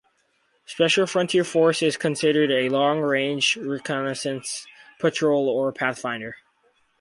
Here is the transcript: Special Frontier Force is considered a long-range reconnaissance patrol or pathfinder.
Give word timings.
Special 0.65 1.05
Frontier 1.05 1.43
Force 1.43 1.83
is 1.83 1.95
considered 1.95 2.49
a 2.49 2.69
long-range 2.69 3.55
reconnaissance 3.57 4.65
patrol 4.99 5.47
or 5.47 5.71
pathfinder. 5.71 6.37